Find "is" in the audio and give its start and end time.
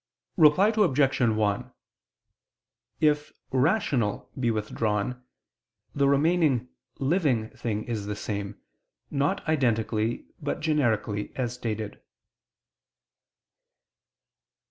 7.83-8.07